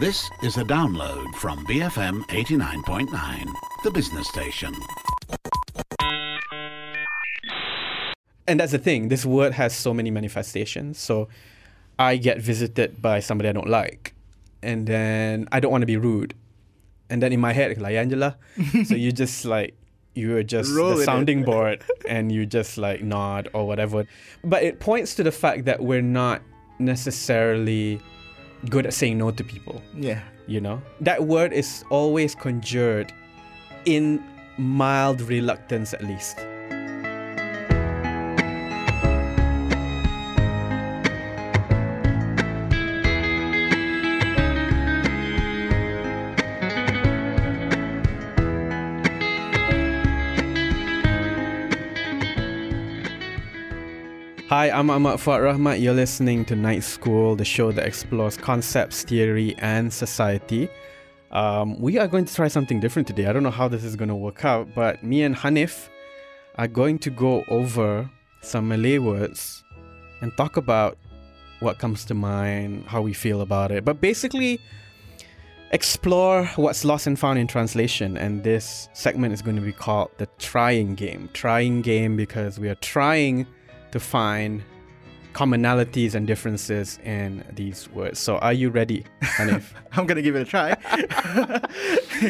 [0.00, 3.46] This is a download from BFM 89.9,
[3.84, 4.74] the business station.
[8.46, 9.08] and that's the thing.
[9.08, 10.98] This word has so many manifestations.
[10.98, 11.28] So
[12.00, 14.14] I get visited by somebody I don't like,
[14.62, 16.34] and then I don't want to be rude,
[17.08, 18.36] and then in my head, like Angela,
[18.84, 19.76] so you just like
[20.14, 21.04] you are just Roll with the it.
[21.04, 24.06] sounding board, and you just like nod or whatever.
[24.42, 26.42] But it points to the fact that we're not
[26.80, 28.00] necessarily
[28.68, 29.82] good at saying no to people.
[29.94, 30.20] Yeah.
[30.46, 33.12] You know, that word is always conjured
[33.84, 34.22] in
[34.58, 36.38] mild reluctance, at least.
[54.60, 55.80] Hi, I'm Ahmad Fuad Rahmat.
[55.80, 60.68] You're listening to Night School, the show that explores concepts, theory, and society.
[61.30, 63.24] Um, we are going to try something different today.
[63.24, 65.88] I don't know how this is going to work out, but me and Hanif
[66.56, 68.10] are going to go over
[68.42, 69.64] some Malay words
[70.20, 70.98] and talk about
[71.60, 73.82] what comes to mind, how we feel about it.
[73.82, 74.60] But basically,
[75.70, 78.18] explore what's lost and found in translation.
[78.18, 81.30] And this segment is going to be called the trying game.
[81.32, 83.46] Trying game because we are trying
[83.92, 84.62] to find
[85.32, 88.18] commonalities and differences in these words.
[88.18, 89.72] So, are you ready, Hanif?
[89.92, 90.76] I'm gonna give it a try.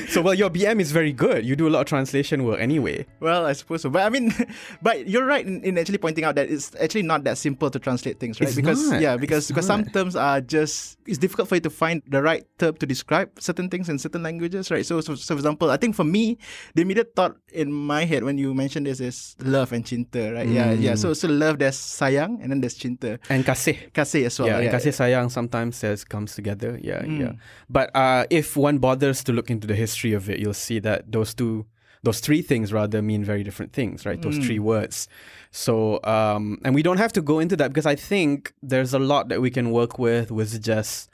[0.09, 1.45] so, well, your BM is very good.
[1.45, 3.07] You do a lot of translation work anyway.
[3.21, 3.91] well, I suppose so.
[3.91, 4.33] But I mean,
[4.83, 7.79] but you're right in, in actually pointing out that it's actually not that simple to
[7.79, 8.49] translate things, right?
[8.49, 9.01] It's because not.
[9.01, 12.23] yeah, because It's because some terms are just it's difficult for you to find the
[12.23, 14.85] right term to describe certain things in certain languages, right?
[14.87, 16.39] So, so, so for example, I think for me,
[16.75, 20.49] the immediate thought in my head when you mentioned this is love and cinta, right?
[20.49, 20.93] Yeah, yeah.
[20.93, 20.99] Mm.
[20.99, 23.19] So so love there's sayang and then there's cinta.
[23.29, 23.93] And kasih.
[23.93, 24.49] Kasih as well.
[24.49, 24.73] yeah, and yeah.
[24.73, 26.79] kasih sayang sometimes says comes together.
[26.83, 27.21] Yeah, Mm.
[27.21, 27.33] yeah.
[27.69, 31.11] But uh, if one bothers to look into the history of it, you'll see that
[31.13, 31.67] those two,
[32.03, 34.21] those three things rather mean very different things, right?
[34.21, 35.09] Those three words.
[35.51, 38.99] So, um, and we don't have to go into that because I think there's a
[38.99, 41.11] lot that we can work with with just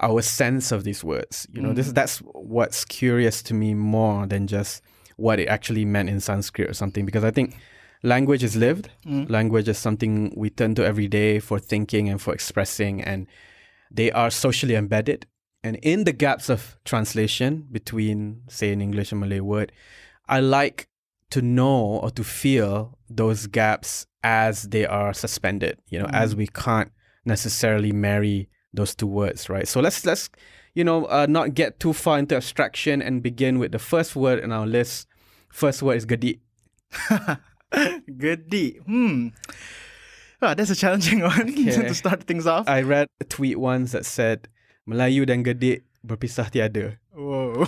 [0.00, 1.46] our sense of these words.
[1.52, 4.82] You know, this that's what's curious to me more than just
[5.16, 7.04] what it actually meant in Sanskrit or something.
[7.06, 7.56] Because I think
[8.04, 8.90] language is lived.
[9.04, 13.26] Language is something we turn to every day for thinking and for expressing, and
[13.90, 15.26] they are socially embedded.
[15.64, 19.72] And in the gaps of translation between, say, an English and Malay word,
[20.28, 20.88] I like
[21.30, 25.78] to know or to feel those gaps as they are suspended.
[25.88, 26.92] You know, as we can't
[27.24, 29.66] necessarily marry those two words, right?
[29.66, 30.28] So let's let's
[30.74, 34.40] you know uh, not get too far into abstraction and begin with the first word
[34.40, 35.08] in our list.
[35.48, 36.40] First word is gedik.
[38.08, 38.82] Gedik.
[38.84, 39.28] Hmm.
[40.42, 41.72] Ah, that's a challenging one Okay.
[41.88, 42.68] to start things off.
[42.68, 44.48] I read a tweet once that said
[44.88, 46.96] Melayu dan gedik berpisah tiada.
[47.16, 47.64] Whoa.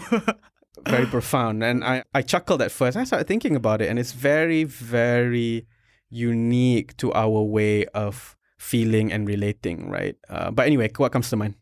[0.85, 1.65] Very profound.
[1.65, 2.97] And I, I chuckled at first.
[2.97, 5.67] I started thinking about it, and it's very, very
[6.11, 10.17] unique to our way of feeling and relating, right?
[10.29, 11.57] Uh, but anyway, what comes to mind?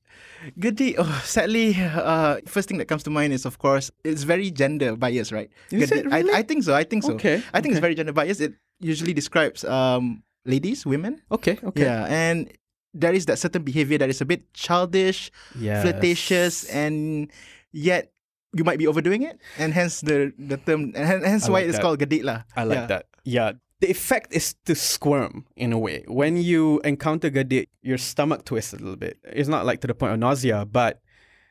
[0.59, 4.51] Gedik, oh, sadly, uh, first thing that comes to mind is, of course, it's very
[4.51, 5.51] gender biased, right?
[5.71, 6.33] Is it really?
[6.33, 6.75] I, I think so.
[6.75, 7.15] I think so.
[7.15, 8.41] Okay, I think it's very gender biased.
[8.41, 11.23] It usually describes um, ladies, women.
[11.33, 11.83] Okay, okay.
[11.89, 12.53] Yeah, and
[12.93, 15.83] there is that certain behavior that is a bit childish, Yes.
[15.83, 17.31] flirtatious, and
[17.73, 18.13] yet
[18.53, 21.69] you might be overdoing it, and hence the the term, and hence I why like
[21.73, 21.83] it's that.
[21.83, 22.45] called Gedik lah.
[22.55, 22.87] I like yeah.
[22.87, 23.05] that.
[23.25, 23.51] Yeah.
[23.85, 26.05] The effect is to squirm in a way.
[26.09, 29.19] When you encounter gedik, your stomach twists a little bit.
[29.25, 31.03] It's not like to the point of nausea, but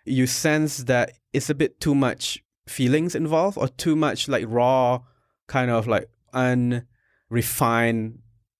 [0.03, 5.01] you sense that it's a bit too much feelings involved or too much like raw,
[5.45, 8.17] kind of like unrefined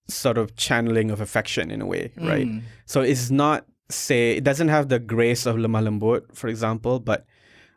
[0.07, 2.45] sort of channeling of affection in a way, right?
[2.45, 2.61] Mm.
[2.85, 7.25] So it's not say it doesn't have the grace of lemah lembut, for example, but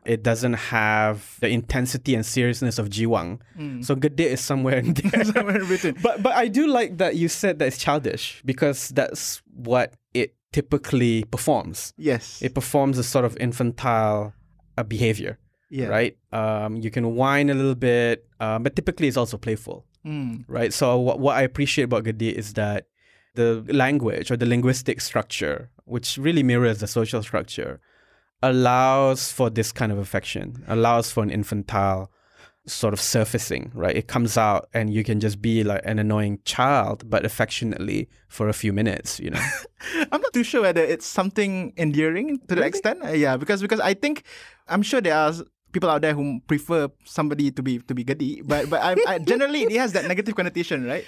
[0.06, 3.40] it doesn't have the intensity and seriousness of jiwang.
[3.84, 5.24] So gedik is somewhere in there.
[5.36, 5.96] Somewhere in between.
[6.02, 10.34] but but I do like that you said that it's childish because that's what it
[10.52, 11.92] typically performs.
[11.96, 12.40] Yes.
[12.42, 14.32] It performs a sort of infantile
[14.78, 15.38] uh, behavior,
[15.70, 15.88] yeah.
[15.88, 16.16] right?
[16.32, 20.44] Um, you can whine a little bit, uh, but typically it's also playful Mm.
[20.46, 20.72] right?
[20.72, 22.86] So what, what I appreciate about Gedik is that
[23.34, 27.80] the language or the linguistic structure, which really mirrors the social structure,
[28.50, 32.10] allows for this kind of affection, allows for an infantile
[32.66, 33.94] sort of surfacing, right?
[33.96, 38.48] It comes out and you can just be like an annoying child, but affectionately for
[38.48, 39.40] a few minutes, you know?
[40.12, 42.66] I'm not too sure whether it's something endearing to Really?
[42.66, 43.04] extent.
[43.04, 44.24] Uh, yeah, because because I think
[44.66, 45.32] I'm sure there are
[45.70, 49.18] people out there who prefer somebody to be to be gedik, but but I, I
[49.20, 51.04] generally it has that negative connotation, right?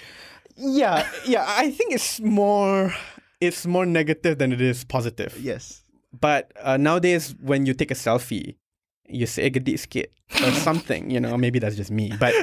[0.55, 1.43] yeah, yeah.
[1.47, 2.93] I think it's more
[3.41, 5.35] it's more negative than it is positive.
[5.41, 5.83] Yes.
[6.17, 8.55] But uh, nowadays, when you take a selfie,
[9.07, 10.13] you say "gedik skit"
[10.43, 11.09] or something.
[11.09, 12.33] You know, maybe that's just me, but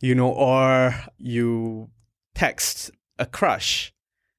[0.00, 1.90] you know, or you
[2.34, 3.92] text a crush.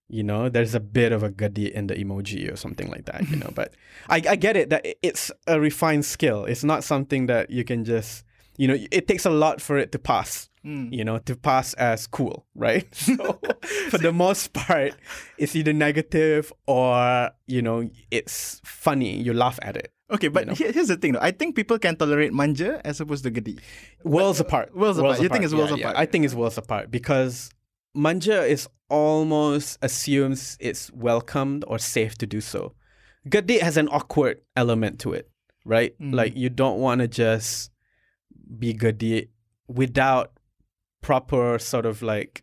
[0.07, 3.27] You know, there's a bit of a gedik in the emoji or something like that.
[3.29, 3.73] You know, but
[4.07, 6.45] I, I get it that it's a refined skill.
[6.45, 8.23] It's not something that you can just.
[8.57, 10.91] You know, it takes a lot for it to pass Mm.
[10.91, 12.87] you know, to pass as cool, right?
[12.95, 13.39] So
[13.89, 14.95] for the most part,
[15.37, 19.15] it's either negative or, you know, it's funny.
[19.21, 19.91] You laugh at it.
[20.09, 20.53] Okay, but know.
[20.53, 21.19] here's the thing though.
[21.21, 23.59] I think people can tolerate manja as opposed to gedik.
[24.03, 24.75] Worlds apart.
[24.75, 25.21] worlds apart.
[25.21, 25.83] You think it's worlds Yeah, yeah.
[25.89, 25.97] apart?
[25.97, 27.49] I think it's worlds apart because
[27.93, 32.73] manja is almost assumes it's welcomed or safe to do so.
[33.29, 35.29] Gedik has an awkward element to it,
[35.65, 35.99] right?
[35.99, 36.13] Mm.
[36.13, 37.71] Like you don't want to just
[38.59, 39.29] be gedik
[39.67, 40.34] without
[41.05, 42.41] proper sort of like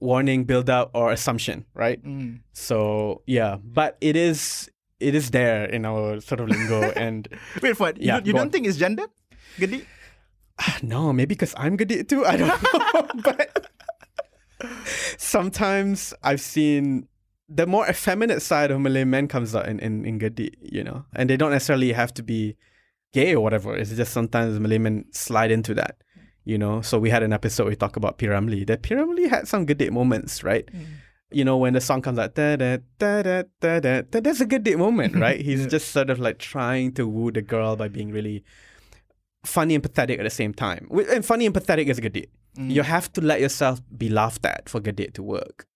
[0.00, 2.02] warning, build up, or assumption, right?
[2.02, 2.40] Mm.
[2.52, 4.68] So yeah, but it is
[5.00, 7.28] it is there in our sort of lingo, and
[7.62, 7.98] Wait for it.
[7.98, 8.50] You, Yeah, don't- you don't on.
[8.50, 9.06] think it's gender?
[9.58, 9.84] Gedik?
[10.82, 12.24] no, maybe because I'm at too.
[12.26, 13.70] I don't know, but
[15.16, 17.06] sometimes I've seen
[17.48, 21.04] the more effeminate side of Malay men comes out in in, in Gedik, you know,
[21.14, 22.56] and they don't necessarily have to be
[23.12, 23.74] gay or whatever.
[23.74, 26.02] It's just sometimes Malay men slide into that.
[26.48, 28.24] You know, so we had an episode where we talk about P.
[28.26, 28.66] Ramlee.
[28.66, 28.94] That P.
[28.94, 30.66] Ramlee had some good date moments, right?
[31.30, 34.46] You know, when the song comes out, da da da da da da, that's a
[34.46, 35.38] good date moment, right?
[35.48, 35.66] He's Yeah.
[35.76, 38.44] just sort of like trying to woo the girl by being really
[39.44, 40.88] funny and pathetic at the same time.
[41.12, 42.30] And funny and pathetic is a good date.
[42.56, 42.70] Mm.
[42.70, 45.66] You have to let yourself be laughed at for good date to work,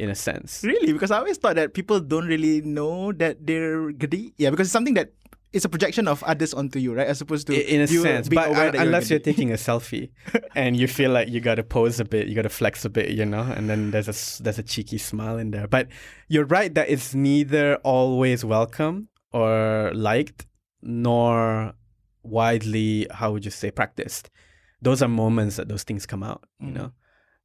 [0.00, 0.64] in a sense.
[0.64, 0.92] Really?
[0.92, 4.32] Because I always thought that people don't really know that they're gedik.
[4.36, 5.12] Yeah, because it's something that
[5.52, 7.06] it's a projection of others onto you, right?
[7.06, 10.10] As opposed to I- In a sense, but that unless you're taking a selfie
[10.54, 13.24] and you feel like you gotta pose a bit, you gotta flex a bit, you
[13.24, 15.66] know, and then there's a there's a cheeky smile in there.
[15.66, 15.88] But
[16.28, 20.46] you're right that it's neither always welcome or liked,
[20.82, 21.74] nor
[22.22, 24.30] widely how would you say practiced.
[24.82, 26.74] Those are moments that those things come out, you Mm.
[26.74, 26.92] know.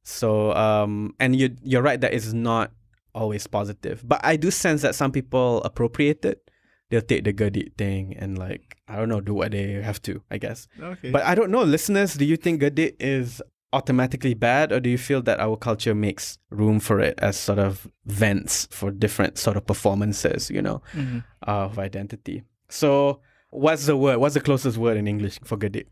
[0.02, 2.72] So um, and you you're right that it's not
[3.14, 6.43] always positive, but I do sense that some people appropriate it.
[6.90, 10.22] They'll take the good thing and like I don't know do what they have to,
[10.30, 10.68] I guess.
[10.80, 11.10] Okay.
[11.10, 13.42] But I don't know, listeners, do you think Gedik is
[13.72, 17.58] automatically bad or do you feel that our culture makes room for it as sort
[17.58, 21.24] of vents for different sort of performances, you know, Mhm.
[21.48, 22.44] uh, of identity?
[22.68, 23.20] So
[23.50, 24.18] what's the word?
[24.18, 25.86] What's the closest word in English for Gedik?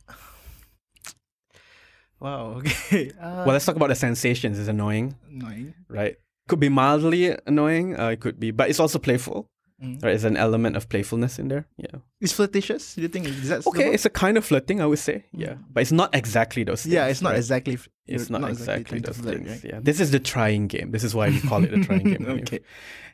[2.20, 2.54] wow.
[2.58, 3.10] Okay.
[3.20, 4.58] Uh, well, let's talk about the sensations.
[4.58, 5.74] It's annoying, annoying.
[5.88, 6.16] right?
[6.48, 7.98] Could be mildly annoying.
[7.98, 9.48] Uh, it could be, but it's also playful.
[9.82, 9.94] Mm.
[9.94, 11.66] Right, there's an element of playfulness in there.
[11.76, 11.98] Yeah.
[12.20, 12.94] Is flirtatious?
[12.94, 15.26] Do you think is that Okay, it's a kind of flirting, I would say.
[15.32, 16.94] Yeah, but it's not exactly those things.
[16.94, 17.38] yeah, it's not right?
[17.38, 17.74] exactly.
[18.06, 19.48] It's you're not, exactly, to those things.
[19.48, 19.64] right?
[19.64, 20.92] Yeah, this is the trying game.
[20.92, 22.26] This is why we call it a trying game.
[22.46, 22.60] okay.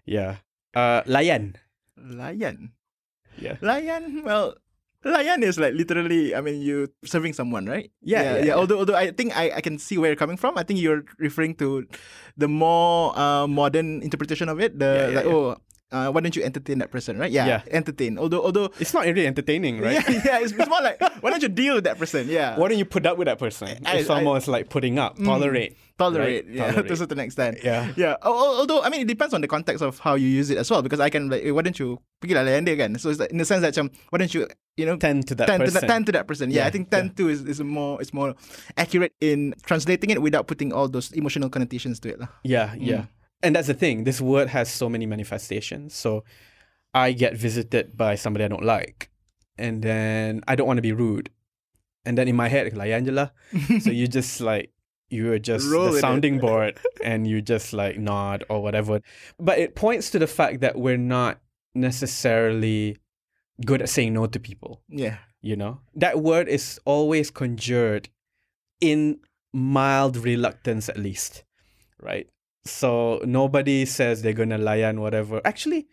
[0.04, 0.36] Yeah.
[0.74, 1.56] Uh, layan.
[1.98, 2.70] Layan.
[3.40, 3.56] Yeah.
[3.62, 4.22] Layan.
[4.24, 4.54] Well,
[5.04, 6.34] layan is like literally.
[6.34, 7.90] I mean, you serving someone, right?
[8.02, 8.36] Yeah, yeah.
[8.36, 8.54] yeah, yeah.
[8.54, 10.58] Although, although I think I, I can see where you're coming from.
[10.58, 11.86] I think you're referring to
[12.36, 14.78] the more uh, modern interpretation of it.
[14.78, 15.56] The Yeah, like, oh,
[15.92, 17.30] uh, why don't you entertain that person, right?
[17.30, 17.60] Yeah, Yeah.
[17.70, 18.18] entertain.
[18.18, 18.70] Although, although.
[18.78, 19.98] It's not really entertaining, right?
[20.04, 22.28] Yeah, yeah, it's, it's more like why don't you deal with that person?
[22.28, 23.68] Yeah, Why don't you put up with that person?
[23.86, 24.26] I- it's I- Mm.
[24.26, 25.76] almost like putting up, tolerate.
[25.98, 26.54] tolerate, right?
[26.54, 26.98] yeah, to a Tolerate.
[26.98, 27.58] certain extent.
[27.62, 27.90] Yeah.
[27.96, 28.14] Yeah.
[28.22, 30.58] Al- al- Although I mean, it depends on the context of how you use it
[30.58, 30.82] as well.
[30.82, 32.94] Because I can like, eh, why don't you pergi lah layan dia kan?
[32.98, 34.46] So it's like, in the sense that um, why don't you,
[34.78, 35.80] you know, Tend to that tend to person.
[35.82, 36.50] that, tend to that person.
[36.54, 38.34] Yeah, I think tend to is, is more is more
[38.78, 42.28] accurate in translating it without putting all those emotional connotations to it lah.
[42.46, 43.08] Yeah, Mm.
[43.42, 44.04] And that's the thing.
[44.04, 45.94] This word has so many manifestations.
[45.94, 46.24] So
[46.94, 49.10] I get visited by somebody I don't like.
[49.56, 51.30] And then I don't want to be rude.
[52.04, 53.32] And then in my head, like angela
[53.80, 54.72] so you just like
[55.10, 56.00] you're just Roll the with it.
[56.00, 59.00] sounding board and you just like nod or whatever.
[59.38, 61.40] But it points to the fact that we're not
[61.74, 62.96] necessarily
[63.64, 65.16] good at saying no to people Yeah.
[65.42, 68.08] you know that word is always conjured
[68.80, 69.18] in
[69.52, 71.44] mild reluctance at least
[72.00, 72.28] right
[72.68, 75.86] so nobody says they're gonna layan whatever actually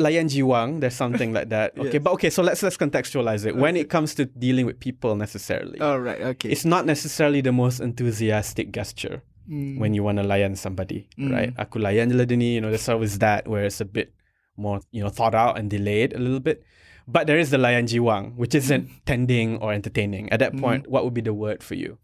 [0.00, 2.02] layan jiwang there's something like that okay Yes.
[2.02, 5.78] but okay so let's let's contextualize it when it comes to dealing with people necessarily
[5.80, 6.20] All right.
[6.34, 6.50] Okay.
[6.50, 9.76] it's not necessarily the most enthusiastic gesture Mm.
[9.76, 11.28] when you want to layan somebody, Mm.
[11.28, 11.52] right?
[11.60, 14.16] Aku layan ni, you know, there's always that where it's a bit
[14.56, 16.64] more, you know, thought out and delayed a little bit.
[17.06, 20.32] But there is the layan jiwang, which isn't tending or entertaining.
[20.32, 20.60] At that Mm.
[20.64, 22.00] point, what would be the word for you?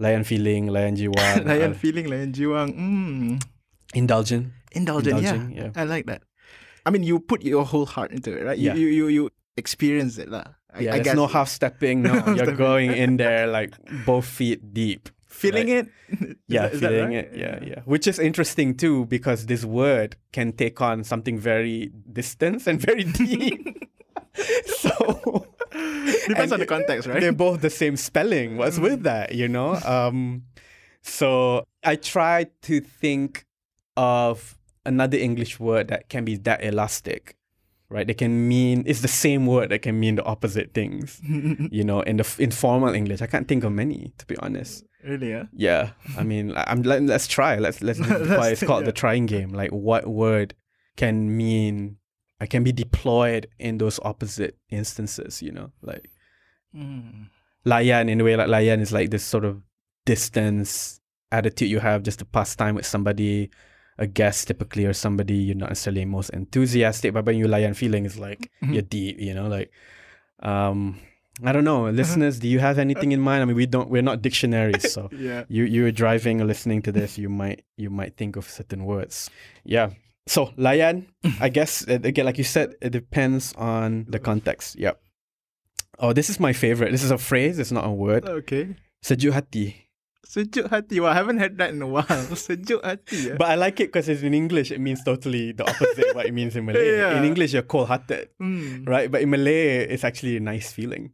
[0.00, 2.74] Layan feeling, layan jiwang, layan uh, feeling, layan jiwang.
[2.74, 3.42] Mm.
[3.94, 4.50] indulgent.
[4.72, 5.38] Indulgent, yeah.
[5.54, 5.70] yeah.
[5.76, 6.22] I like that.
[6.84, 8.58] I mean, you put your whole heart into it, right?
[8.58, 8.74] You Yeah.
[8.74, 9.22] you you, you
[9.56, 10.58] experience it lah.
[10.74, 11.16] I, Yeah, I there's guess.
[11.16, 12.02] no half stepping.
[12.06, 13.70] No, you're going in there like
[14.04, 15.86] both feet deep, Feeling Right.
[15.86, 16.38] it.
[16.50, 17.30] Yeah, that- is that feeling right?
[17.30, 17.38] it.
[17.38, 17.80] Yeah, yeah.
[17.86, 23.06] Which is interesting too because this word can take on something very distant and very
[23.06, 23.62] deep.
[24.66, 25.46] so
[26.28, 27.20] Depends and on the context, right?
[27.20, 28.56] They're both the same spelling.
[28.56, 29.74] What's with that, you know?
[29.74, 30.44] Um,
[31.02, 33.44] so I try to think
[33.96, 37.36] of another English word that can be that elastic,
[37.88, 38.06] right?
[38.06, 41.20] They can mean it's the same word that can mean the opposite things.
[41.24, 44.84] you know, in the informal English, I can't think of many to be honest.
[45.02, 45.44] Really, yeah.
[45.52, 47.58] Yeah, I mean, I'm let, let's try.
[47.58, 47.98] Let's let's.
[48.08, 48.86] Let's why it's called yeah.
[48.86, 49.50] the trying game.
[49.50, 50.54] Like, what word
[50.96, 51.98] can mean?
[52.40, 55.42] I can be deployed in those opposite instances.
[55.42, 56.10] You know, like
[56.76, 57.28] Mm.
[57.64, 58.36] layan in a way.
[58.36, 59.62] Like layan is like this sort of
[60.04, 61.00] distance
[61.32, 63.50] attitude you have just to pass time with somebody,
[63.98, 67.12] a guest typically, or somebody you're not necessarily most enthusiastic.
[67.14, 69.18] But when you layan, feeling is like you're deep.
[69.20, 69.70] You know, like
[70.42, 70.98] um.
[71.42, 72.38] I don't know, listeners.
[72.38, 73.42] Do you have anything in mind?
[73.42, 73.90] I mean, we don't.
[73.90, 75.42] We're not dictionaries, so Yeah.
[75.48, 79.30] you you're driving or listening to this, you might you might think of certain words.
[79.64, 79.90] Yeah.
[80.26, 81.06] So layan,
[81.40, 84.76] I guess uh, again, like you said, it depends on the context.
[84.78, 85.00] Yep.
[85.98, 86.90] Oh, this is my favorite.
[86.90, 87.58] This is a phrase.
[87.58, 88.24] It's not a word.
[88.26, 88.74] Okay.
[89.04, 89.76] Sejuk hati.
[90.26, 90.98] Sejuk hati.
[90.98, 92.02] Well, I haven't heard that in a while.
[92.34, 93.16] Sejuk hati.
[93.30, 93.36] Yeah.
[93.38, 94.72] But I like it because it's in English.
[94.72, 96.96] It means totally the opposite of what it means in Malay.
[96.98, 97.18] Yeah.
[97.18, 98.88] In English, you're cold-hearted, Mm.
[98.88, 99.10] right?
[99.10, 101.12] But in Malay, it's actually a nice feeling.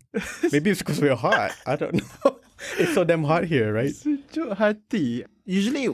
[0.53, 1.53] Maybe it's because we're hot.
[1.67, 2.39] I don't know.
[2.79, 3.91] it's so damn hot here, right?
[3.93, 5.25] Sejuk hati.
[5.45, 5.91] Usually,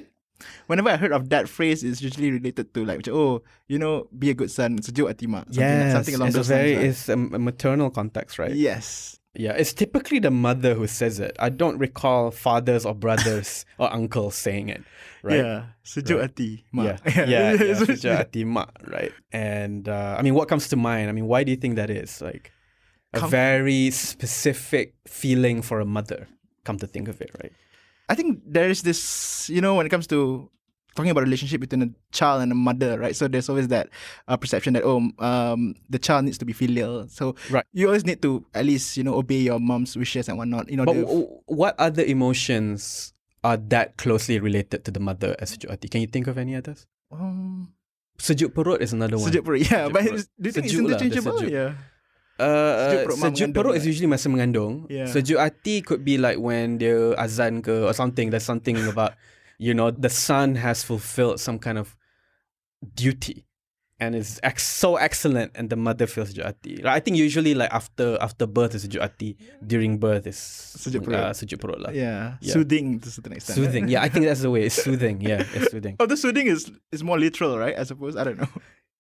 [0.66, 4.30] whenever I heard of that phrase, it's usually related to like, oh, you know, be
[4.30, 4.78] a good son.
[4.78, 5.44] Sejuk hati mak.
[5.46, 6.86] Something, Yes, something along it's those a very lines.
[6.88, 8.48] it's a, maternal context, right?
[8.50, 8.56] right?
[8.56, 9.18] Yes.
[9.38, 11.36] Yeah, it's typically the mother who says it.
[11.38, 14.82] I don't recall fathers or brothers or uncles saying it,
[15.22, 15.44] right?
[15.44, 15.64] Yeah.
[15.84, 16.30] Sejuk Right.
[16.32, 17.00] hati Yeah, mak.
[17.04, 19.12] yeah, yeah, So- sejuk hati mak, right?
[19.32, 21.10] And uh, I mean, what comes to mind?
[21.10, 22.22] I mean, why do you think that is?
[22.22, 22.50] Like
[23.12, 26.28] a very specific feeling for a mother.
[26.64, 27.52] Come to think of it, right?
[28.08, 30.50] I think there is this, you know, when it comes to
[30.94, 33.14] talking about relationship between a child and a mother, right?
[33.14, 33.90] So there's always that
[34.28, 37.06] uh, perception that oh, um, the child needs to be filial.
[37.08, 37.66] So Right.
[37.72, 40.70] you always need to at least you know obey your mom's wishes and whatnot.
[40.70, 43.12] You know, But w- what other emotions
[43.44, 45.88] are that closely related to the mother as sejuk hati?
[45.88, 46.86] Can you think of any others?
[47.12, 47.72] um,
[48.18, 49.28] Sejuk perut is another one.
[49.30, 49.60] sejuk perut.
[49.70, 50.28] Yeah, Sejuk but perut.
[50.40, 51.44] do you think Sejuk it's interchangeable?
[51.44, 51.74] Yeah.
[52.36, 54.72] Uh, Sejuk perut mak sejuk mengandung, perut is usually masa mengandung.
[54.92, 55.08] Yeah.
[55.08, 58.28] Sejuk hati could be like when dia azan ke or something.
[58.28, 59.16] There's something about,
[59.56, 61.96] you know, the son has fulfilled some kind of
[62.94, 63.46] duty
[63.98, 66.76] and is ex- so excellent and the mother feels sejuk hati.
[66.84, 69.40] Like, I think usually like after after birth is sejuk hati.
[69.64, 71.16] During birth is Sejuk perut.
[71.16, 71.96] Uh, sejuk perut lah.
[71.96, 72.36] Yeah.
[72.44, 72.52] Yeah.
[72.52, 73.56] Soothing to a certain extent.
[73.56, 73.88] Soothing.
[73.88, 74.68] Yeah, I think that's the way.
[74.68, 75.24] It's soothing.
[75.24, 75.96] Yeah, it's soothing.
[75.96, 77.72] Oh, the soothing is is more literal, right?
[77.72, 78.12] I suppose.
[78.12, 78.52] I don't know.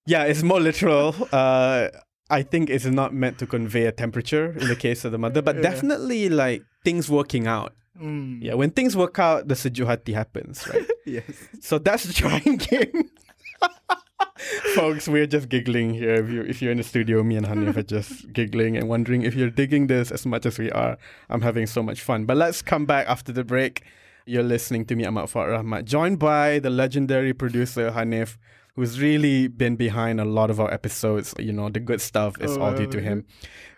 [0.08, 1.12] Yeah, it's more literal.
[1.28, 1.92] Uh,
[2.28, 5.42] I think it's not meant to convey a temperature in the case of the mother,
[5.42, 5.62] but Yeah.
[5.62, 7.72] definitely like things working out.
[8.00, 8.42] Mm.
[8.42, 10.86] Yeah, when things work out, the sejuk hati happens, right?
[11.06, 11.24] Yes.
[11.60, 13.10] so that's the trying game.
[14.74, 16.14] Folks, we're just giggling here.
[16.14, 19.22] If you if you're in the studio, me and Hanif are just giggling and wondering
[19.22, 20.98] if you're digging this as much as we are.
[21.30, 22.26] I'm having so much fun.
[22.26, 23.82] But let's come back after the break.
[24.26, 28.36] You're listening to me, Ahmad Fuad Rahmat, joined by the legendary producer Hanif,
[28.76, 31.34] who's really been behind a lot of our episodes.
[31.38, 33.24] You know, the good stuff is Oh, all due to oh, him.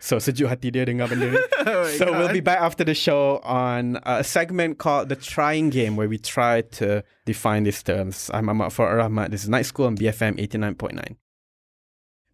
[0.00, 1.38] So sejuk hati dia dengar benda ni.
[1.38, 5.70] Oh my so we'll be back after the show on a segment called the Trying
[5.70, 8.30] Game, where we try to define these terms.
[8.34, 9.30] I'm Ahmad Fuad Rahmat.
[9.30, 11.16] This is Night School on BFM 89.9.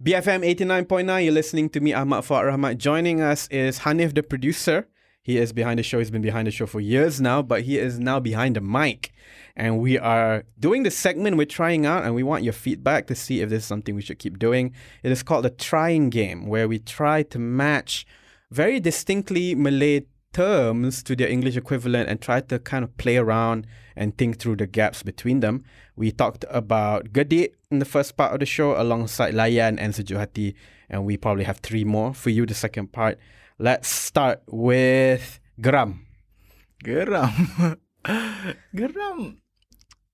[0.02, 2.78] BFM 89.9, you're listening to me, Ahmad Fuad Rahmat.
[2.78, 4.88] Joining us is Hanif, the producer.
[5.24, 5.98] He is behind the show.
[6.00, 9.10] He's been behind the show for years now, but he is now behind the mic.
[9.56, 13.14] And we are doing this segment we're trying out, and we want your feedback to
[13.14, 14.74] see if this is something we should keep doing.
[15.02, 18.06] It is called the Trying Game, where we try to match
[18.50, 20.02] very distinctly Malay
[20.34, 23.66] terms to their English equivalent and try to kind of play around
[23.96, 25.64] and think through the gaps between them.
[25.96, 30.54] We talked about Gedik in the first part of the show alongside Layan and Sejuk
[30.90, 33.18] and we probably have three more for you, the second part.
[33.58, 36.02] Let's start with Geram.
[36.82, 37.78] Geram.
[38.74, 39.36] Geram.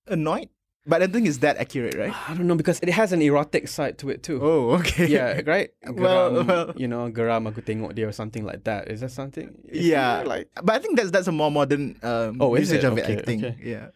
[0.07, 0.49] Annoyed?
[0.87, 2.13] But I don't think it's that accurate, right?
[2.29, 4.41] I don't know because it has an erotic side to it too.
[4.43, 5.07] Oh, okay.
[5.07, 5.71] Yeah, right?
[5.89, 6.73] Well, Geram, well.
[6.77, 8.89] you know, Geram aku tengok dia or something like that.
[8.89, 9.53] Is that something?
[9.69, 10.25] Is Yeah.
[10.25, 12.89] like But I think that's that's a more modern um, Oh, usage it?
[12.89, 13.45] of it, I think.
[13.45, 13.57] okay.
[13.61, 13.93] Yeah.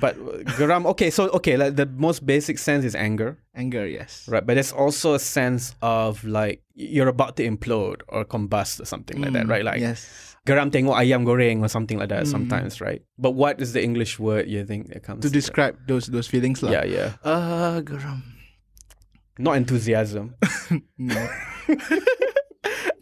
[0.00, 0.16] But
[0.56, 4.24] geram, okay, so okay, like the most basic sense is anger, Anger, yes.
[4.28, 4.44] right?
[4.44, 9.20] But there's also a sense of like you're about to implode or combust or something
[9.20, 9.64] like that, Mm, right?
[9.64, 10.08] Like yes.
[10.48, 12.32] geram tengok ayam goreng or something like that Mm.
[12.32, 13.02] sometimes, right?
[13.18, 15.34] But what is the English word you think that comes To that?
[15.36, 16.62] describe those those feelings.
[16.64, 16.72] lah.
[16.72, 17.08] Yeah, yeah.
[17.22, 18.24] Uh, geram.
[19.38, 20.34] Not enthusiasm.
[20.96, 21.20] No.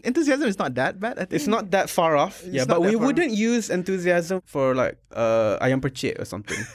[0.05, 1.19] enthusiasm is not that bad.
[1.19, 2.43] I think It's not that far off.
[2.47, 6.59] yeah, but we wouldn't use enthusiasm for like uh ayam percik or something.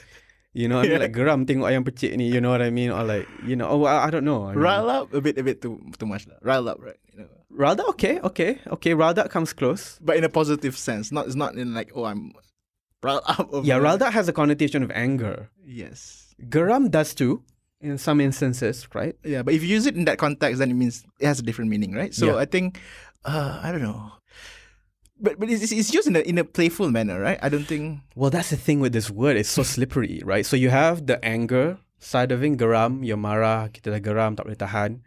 [0.56, 1.04] You know, I mean Yeah.
[1.04, 2.32] like geram tengok ayam percik ni.
[2.32, 2.88] You know what I mean?
[2.88, 4.48] Or like you know, oh I, I don't know.
[4.48, 6.24] I mean, rile up a bit, a bit too too much.
[6.24, 6.40] lah.
[6.40, 6.96] Rile up, right?
[7.12, 7.32] You know.
[7.52, 8.92] Ralda, okay, okay, okay.
[8.96, 10.00] Ralda comes close.
[10.00, 12.32] But in a positive sense, not it's not in like oh I'm
[13.04, 13.52] riled up.
[13.52, 15.52] Over Yeah, Ralda has a connotation of anger.
[15.60, 16.32] Yes.
[16.48, 17.44] Geram does too,
[17.84, 19.12] in some instances, right?
[19.28, 21.44] Yeah, but if you use it in that context, then it means it has a
[21.44, 22.16] different meaning, right?
[22.16, 22.40] So Yeah.
[22.40, 22.80] I think,
[23.26, 24.12] uh, I don't know,
[25.20, 27.38] but but it's, it's used in a in a playful manner, right?
[27.42, 28.00] I don't think.
[28.14, 29.36] Well, that's the thing with this word.
[29.36, 30.46] It's so slippery, right?
[30.46, 34.46] So you have the anger side of it, geram, you're marah, kita dah geram, tak
[34.46, 35.00] boleh tahan.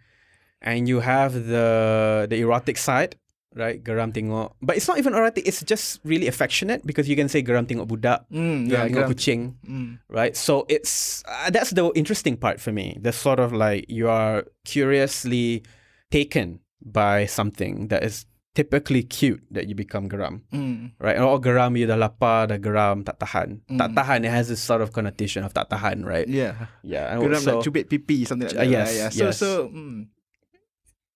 [0.60, 3.16] And you have the the erotic side,
[3.56, 3.80] right?
[3.80, 4.60] Geram tengok.
[4.60, 7.88] But it's not even erotic, it's just really affectionate because you can say geram tengok
[7.88, 9.12] budak, Mm, geram tengok geram.
[9.16, 10.04] kucing, Mm.
[10.12, 10.36] right?
[10.36, 13.00] So it's uh, that's the interesting part for me.
[13.00, 15.64] The sort of like you are curiously
[16.12, 20.92] taken by something that is typically cute that you become geram Mm.
[21.00, 21.18] right?
[21.18, 23.62] Oh, geram you dah lapar, dah geram, tak tahan.
[23.78, 23.96] Tak Mm.
[23.96, 26.28] tahan, it has this sort of connotation of tak tahan, right?
[26.28, 26.68] Yeah.
[26.84, 27.14] Yeah.
[27.14, 28.72] And Geram also, like cubit pipi, something like Uh, that.
[28.74, 28.98] yes, right?
[28.98, 29.10] yeah.
[29.14, 29.38] So yes.
[29.38, 29.52] so.
[29.70, 30.08] Mm.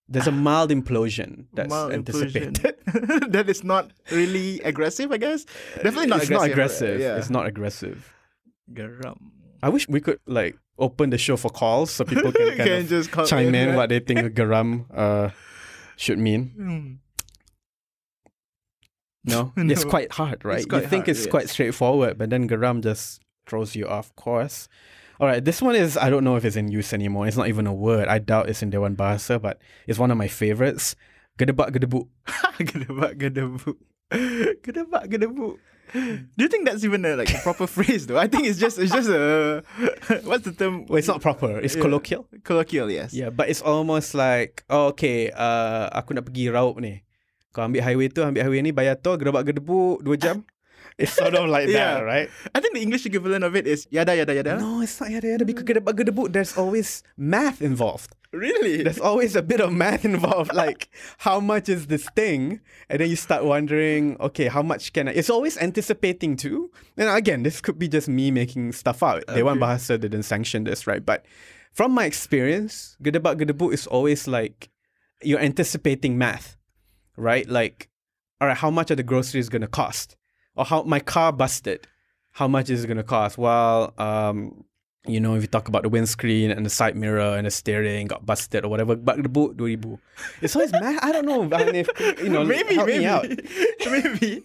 [0.08, 2.54] there's a mild implosion that's Mild anticipated.
[2.60, 3.32] implosion.
[3.34, 5.48] that is not really aggressive, I guess.
[5.80, 6.38] Definitely not it's aggressive.
[6.38, 6.96] not aggressive.
[7.02, 7.18] Yeah.
[7.18, 8.14] It's not aggressive.
[8.72, 9.32] Geram.
[9.64, 12.82] I wish we could like open the show for calls so people can kind Can
[12.84, 13.76] of just call chime in right?
[13.80, 15.30] what they think of geram uh,
[15.96, 16.54] should mean.
[16.58, 16.98] Mm.
[19.26, 19.54] No?
[19.56, 20.66] it's quite hard, right?
[20.70, 24.68] you think hard, it's quite straightforward, but then geram just throws you off course.
[25.18, 27.26] All right, this one is I don't know if it's in use anymore.
[27.26, 28.10] It's not even a word.
[28.10, 30.98] I doubt it's in Dewan Bahasa, but it's one of my favorites.
[31.40, 32.10] Gedebak gedebuk.
[32.60, 33.78] gedebak gedebuk.
[34.62, 35.58] Gedebak gedebuk.
[35.92, 38.18] Do you think that's even a like a proper phrase though?
[38.18, 39.62] I think it's just it's just a
[40.24, 40.86] what's the term?
[40.88, 41.60] Well, it's not proper.
[41.60, 41.82] It's Yeah.
[41.84, 42.26] colloquial.
[42.42, 43.14] Colloquial, yes.
[43.14, 47.04] Yeah, but it's almost like, oh, okay, uh, aku nak pergi raup ni.
[47.54, 50.42] Kau ambil highway tu, ambil highway ni, bayar tol, gedebak gedebuk, dua jam.
[50.98, 51.96] It's sort of like Yeah.
[51.96, 52.30] that, right?
[52.54, 54.58] I think the English equivalent of it is yada yada yada.
[54.60, 58.16] No, it's not yada yada because gedebak there's always math involved.
[58.34, 58.82] Really?
[58.82, 62.62] There's always a bit of math involved, like how much is this thing?
[62.90, 65.12] And then you start wondering, okay, how much can I?
[65.14, 66.72] It's always anticipating too.
[66.98, 69.24] And again, this could be just me making stuff out.
[69.34, 69.66] Dewan Okay.
[69.66, 71.06] Bahasa didn't sanction this, right?
[71.06, 71.26] But
[71.74, 74.70] from my experience, gedebak gedebuk is always like
[75.22, 76.58] you're anticipating math,
[77.18, 77.48] right?
[77.48, 77.90] Like,
[78.42, 80.18] all right, how much are the groceries gonna cost?
[80.56, 81.88] Or how my car busted,
[82.32, 83.38] how much is it gonna cost?
[83.38, 84.66] Well, um,
[85.06, 88.08] you know, if you talk about the windscreen and the side mirror and the steering
[88.08, 90.00] got busted or whatever, but the boot, 2000.
[90.42, 91.04] It's always math.
[91.04, 93.04] I don't know, Hanif, you know, maybe, maybe,
[93.86, 94.42] maybe.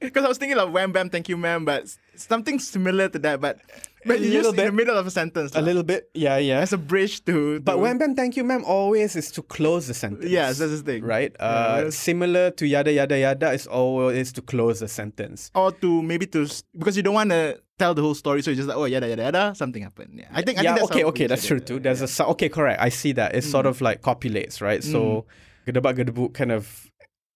[0.00, 3.40] Because I was thinking of wham bam, thank you, ma'am, but something similar to that,
[3.40, 3.58] but
[4.04, 5.52] but you use in the middle of a sentence.
[5.56, 5.64] A lah.
[5.66, 6.60] little bit, yeah, yeah.
[6.60, 7.58] as a bridge to.
[7.58, 10.30] But to- wham bam, thank you, ma'am, always is to close the sentence.
[10.30, 11.02] Yes, that's the thing.
[11.02, 11.34] right.
[11.40, 15.50] Uh, similar to yada yada yada is always to close the sentence.
[15.56, 16.46] or to maybe to
[16.78, 19.08] because you don't want to tell the whole story, so you just like oh yada
[19.08, 20.12] yada yada something happened.
[20.18, 20.58] Yeah, I think.
[20.58, 21.78] I yeah, think that's okay, okay, that's true too.
[21.78, 22.80] There's a okay, correct.
[22.80, 23.34] I see that.
[23.34, 23.50] It's Mm.
[23.50, 24.82] sort of like copulates, right?
[24.82, 25.26] So
[25.66, 26.90] gedebak gedebuk kind of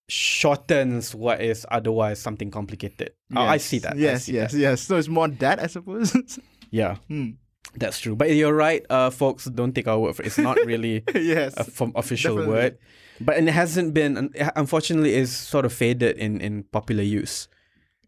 [0.09, 3.11] shortens what is otherwise something complicated.
[3.35, 3.96] Oh, I see that.
[3.96, 4.59] Yes, see yes, that.
[4.59, 4.81] yes.
[4.83, 6.14] So it's more that I suppose.
[6.72, 7.31] Yeah, Hmm.
[7.74, 8.14] that's true.
[8.14, 9.46] But you're right, uh, folks.
[9.46, 10.26] Don't take our word for it.
[10.26, 11.53] It's not really yes.
[11.57, 12.55] a from official Definitely.
[12.55, 12.79] word,
[13.20, 14.31] but it hasn't been.
[14.55, 17.48] Unfortunately, is sort of faded in in popular use.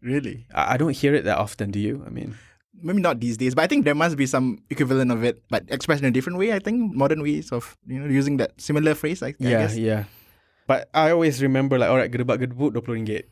[0.03, 0.45] Really.
[0.53, 1.71] I, I don't hear it that often.
[1.71, 2.03] Do you?
[2.05, 2.35] I mean.
[2.83, 5.63] Maybe not these days, but I think there must be some equivalent of it, but
[5.71, 6.51] expressed in a different way.
[6.51, 9.23] I think modern ways of you know using that similar phrase.
[9.23, 9.77] I, I Yeah, guess.
[9.79, 10.03] yeah.
[10.67, 13.23] But I always remember like, alright, gedebak gedebuk RM20 ringgit.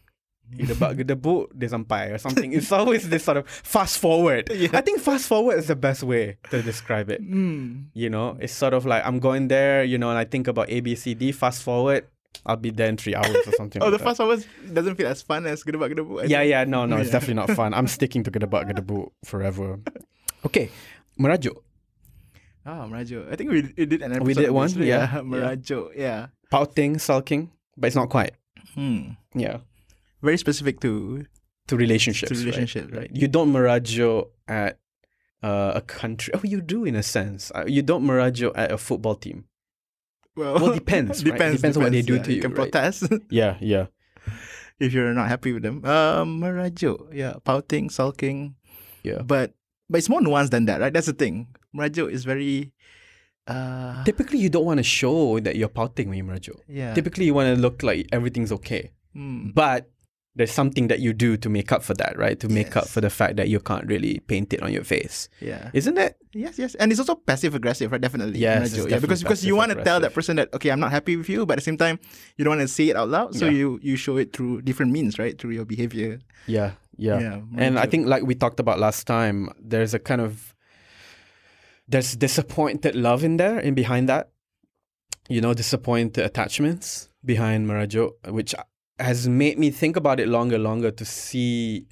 [0.55, 2.51] Gedebak gedebuk dia sampai or something.
[2.55, 4.47] It's always this sort of fast forward.
[4.55, 4.71] Yeah.
[4.71, 7.19] I think fast forward is the best way to describe it.
[7.19, 7.91] Hmm.
[7.91, 10.71] You know, it's sort of like I'm going there, you know, and I think about
[10.71, 12.07] A, B, C, D, fast forward,
[12.45, 13.81] I'll be there in three hours or something.
[13.81, 14.03] Oh, like the that.
[14.03, 16.23] fast forward doesn't feel as fun as gedebak gedebuk.
[16.23, 17.73] I Yeah, yeah, no, no, it's definitely not fun.
[17.73, 19.79] I'm sticking to gedebak gedebuk forever.
[20.43, 20.71] Okay,
[21.21, 21.53] merajuk.
[22.65, 23.29] Ah, merajuk.
[23.31, 24.25] I think we, we did an episode.
[24.25, 25.21] We did one, yeah, yeah.
[25.21, 25.93] Merajuk.
[25.95, 26.27] Yeah.
[26.49, 28.33] Pouting, sulking, but it's not quite.
[28.73, 29.21] Hmm.
[29.35, 29.61] Yeah.
[30.21, 31.25] Very specific to
[31.67, 32.31] to relationships.
[32.31, 32.45] To right?
[32.45, 33.01] relationship, right?
[33.01, 33.11] right.
[33.13, 34.79] You don't merajuk at
[35.43, 36.33] uh, a country.
[36.33, 37.51] Oh, you do in a sense.
[37.53, 39.45] Uh, you don't merajuk at a football team.
[40.35, 41.31] Well, Well, depends, right?
[41.33, 41.55] depends.
[41.61, 42.23] Depends on what they do yeah.
[42.23, 42.71] to you, You can right?
[42.71, 43.87] protest Yeah, yeah.
[44.79, 45.83] if you're not happy with them.
[45.85, 47.13] Um, merajuk.
[47.13, 48.55] Yeah, pouting, sulking.
[49.03, 49.21] Yeah.
[49.21, 49.53] But
[49.89, 50.93] but it's more nuanced than that, right?
[50.93, 51.47] That's the thing.
[51.75, 52.71] Merajuk is very.
[53.47, 56.59] Uh, Typically, you don't want to show that you're pouting when you merajuk.
[56.67, 56.93] yeah.
[56.93, 58.91] Typically, you want to look like everything's okay.
[59.13, 59.49] Hmm.
[59.53, 59.89] But
[60.35, 62.39] there's something that you do to make up for that, right?
[62.39, 65.27] To make up for the fact that you can't really paint it on your face.
[65.41, 65.69] Yeah.
[65.73, 66.15] Isn't it?
[66.33, 67.99] Yes, yes, and it's also passive aggressive, right?
[67.99, 68.39] Definitely.
[68.39, 71.17] Yes, yeah, because because you want to tell that person that okay, I'm not happy
[71.17, 71.99] with you, but at the same time,
[72.37, 73.51] you don't want to say it out loud, so Yeah.
[73.51, 75.37] you you show it through different means, right?
[75.37, 76.19] Through your behavior.
[76.47, 77.19] Yeah, yeah.
[77.19, 80.55] Yeah, and I think like we talked about last time, there's a kind of
[81.89, 84.31] there's disappointed love in there and behind that.
[85.29, 88.55] You know, disappointed attachments behind Merajuk, which
[89.01, 91.87] has made me think about it longer, longer to see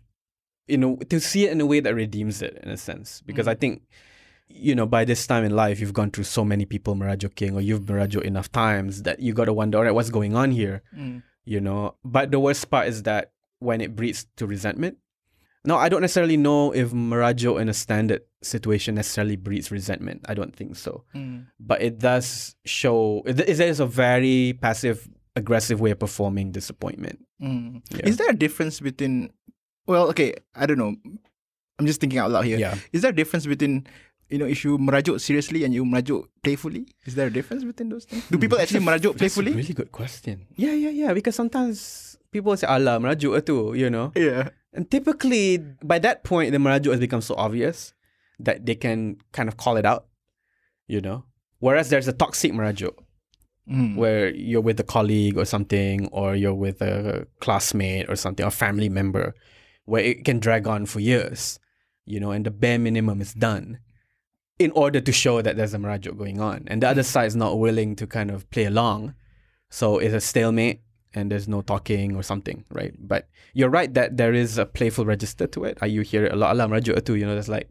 [0.70, 3.22] you know, to see it in a way that redeems it in a sense.
[3.26, 3.82] Because I think,
[4.48, 7.56] you know, by this time in life you've gone through so many people Marajo King
[7.56, 10.84] or you've Merajuk enough times that you gotta wonder, all right, what's going on here?
[10.96, 11.24] Mm.
[11.44, 11.96] you know.
[12.06, 14.98] But the worst part is that when it breeds to resentment.
[15.66, 20.22] Now, I don't necessarily know if Merajuk in a standard situation necessarily breeds resentment.
[20.30, 21.04] I don't think so.
[21.14, 21.48] Mm.
[21.60, 27.26] But it does show, it, it is a very passive, aggressive way of performing disappointment.
[27.42, 27.82] Mm.
[27.92, 28.06] Yeah.
[28.08, 29.32] Is there a difference between?
[29.88, 30.96] Well, okay, I don't know.
[31.80, 32.56] I'm just thinking out loud here.
[32.56, 32.76] Is Yeah.
[32.92, 33.88] Is there a difference between?
[34.30, 37.90] You know, if you merajuk seriously and you merajuk playfully, is there a difference between
[37.90, 38.22] those things?
[38.30, 39.54] Do people actually merajuk That's a playfully?
[39.54, 40.46] really good question.
[40.56, 41.14] Yeah, yeah, yeah.
[41.14, 44.12] Because sometimes people say, Allah, merajuk tu, you know.
[44.16, 44.50] Yeah.
[44.72, 47.96] And typically, by that point, the merajuk has become so obvious
[48.38, 50.06] that they can kind of call it out,
[50.86, 51.26] you know.
[51.58, 52.94] Whereas there's a toxic merajuk
[53.70, 53.98] Mm.
[53.98, 58.50] where you're with a colleague or something, or you're with a classmate or something, or
[58.50, 59.36] family member,
[59.86, 61.60] where it can drag on for years,
[62.06, 63.78] you know, and the bare minimum is done
[64.58, 66.64] in order to show that there's a merajuk going on.
[66.66, 69.14] And the other side is not willing to kind of play along.
[69.70, 70.82] So it's a stalemate
[71.14, 72.94] and there's no talking or something, right?
[72.98, 75.78] But you're right that there is a playful register to it.
[75.86, 77.70] You hear it a lot, alam merajuk tu, you know, there's like,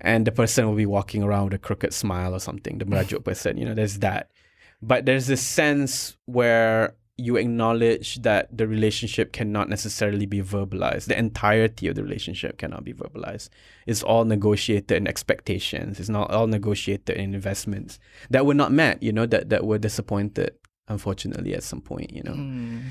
[0.00, 3.24] and the person will be walking around with a crooked smile or something, the merajuk
[3.24, 4.30] person, you know, there's that.
[4.80, 11.06] But there's this sense where you acknowledge that the relationship cannot necessarily be verbalized.
[11.06, 13.48] The entirety of the relationship cannot be verbalized.
[13.88, 15.98] It's all negotiated in expectations.
[15.98, 17.98] It's not all negotiated in investments
[18.30, 20.54] that were not met, you know, that, that were disappointed,
[20.86, 22.34] unfortunately, at some point, you know.
[22.34, 22.82] Mm.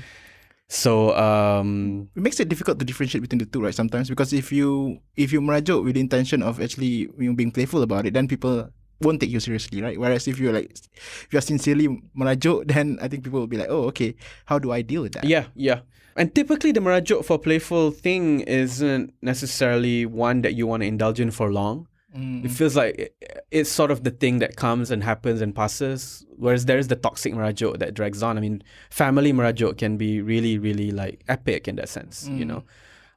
[0.68, 3.74] So, um, it makes it difficult to differentiate between the two, right?
[3.74, 7.50] Sometimes because if you if you merajuk with the intention of actually you know, being
[7.50, 8.68] playful about it, then people
[9.00, 9.98] won't take you seriously, right?
[9.98, 13.68] Whereas if you're like if you're sincerely merajuk, then I think people will be like,
[13.70, 14.14] oh, okay,
[14.46, 15.24] how do I deal with that?
[15.24, 15.80] Yeah, yeah.
[16.16, 21.20] And typically, the merajuk for playful thing isn't necessarily one that you want to indulge
[21.20, 21.86] in for long.
[22.16, 22.44] Mm.
[22.44, 23.14] It feels like it-
[23.52, 26.26] it's sort of the thing that comes and happens and passes.
[26.36, 28.36] Whereas there's the toxic merajuk that drags on.
[28.36, 32.64] I mean, family merajuk can be really, really like epic in that sense, you know.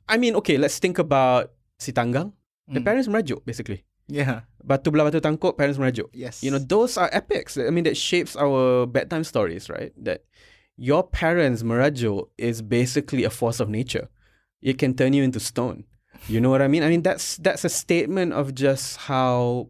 [0.07, 2.33] I mean, okay, let's think about Si Tanggang.
[2.67, 2.85] The Mm.
[2.85, 3.83] parents merajuk, basically.
[4.12, 4.41] Yeah.
[4.63, 6.10] Batu belah batu tangkuk, parents merajuk.
[6.13, 6.43] Yes.
[6.43, 7.58] You know, those are epics.
[7.58, 9.91] I mean, that shapes our bedtime stories, right?
[9.97, 10.26] That
[10.78, 14.10] your parents' merajuk is basically a force of nature.
[14.62, 15.86] It can turn you into stone.
[16.28, 16.84] You know what I mean?
[16.84, 19.69] I mean, that's that's a statement of just how,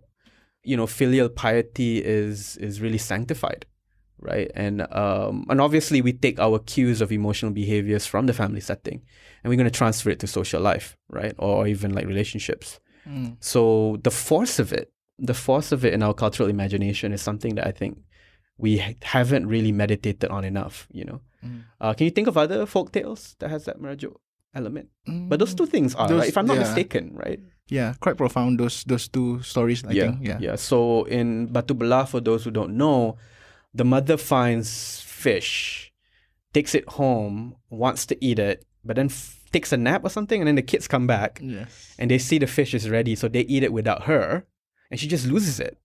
[0.63, 3.65] you know, filial piety is is really sanctified,
[4.19, 4.51] right?
[4.55, 9.01] And um, and obviously we take our cues of emotional behaviors from the family setting,
[9.43, 11.33] and we're going to transfer it to social life, right?
[11.37, 12.81] Or even like relationships.
[13.07, 13.37] Mm.
[13.39, 17.55] So the force of it, the force of it in our cultural imagination is something
[17.55, 17.97] that I think
[18.57, 20.87] we ha- haven't really meditated on enough.
[20.91, 21.63] You know, Mm.
[21.81, 24.13] uh, can you think of other folk tales that has that merajuk
[24.53, 24.89] element?
[25.07, 25.29] Mm.
[25.29, 26.29] But those two things are, Those- right?
[26.29, 26.63] if I'm not yeah.
[26.63, 27.39] mistaken, right?
[27.69, 28.59] yeah, quite profound.
[28.59, 29.83] Those those two stories.
[29.85, 30.17] I yeah, think.
[30.27, 30.37] Yeah.
[30.41, 30.55] yeah.
[30.57, 33.15] So in Batu Belah, for those who don't know,
[33.73, 35.89] the mother finds fish,
[36.53, 40.41] takes it home, wants to eat it, but then f- takes a nap or something,
[40.41, 41.95] and then the kids come back Yes.
[41.99, 44.45] and they see the fish is ready, so they eat it without her,
[44.89, 45.77] and she just loses it,